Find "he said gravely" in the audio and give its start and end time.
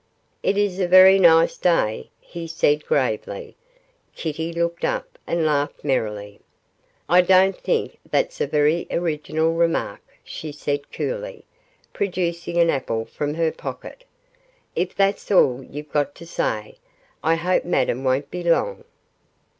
2.19-3.55